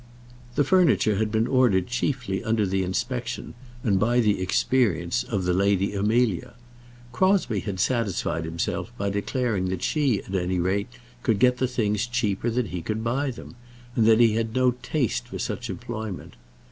[0.55, 3.53] The furniture had been ordered chiefly under the inspection,
[3.83, 6.55] and by the experience, of the Lady Amelia.
[7.11, 10.87] Crosbie had satisfied himself by declaring that she at any rate
[11.21, 13.53] could get the things cheaper than he could buy them,
[13.95, 16.35] and that he had no taste for such employment.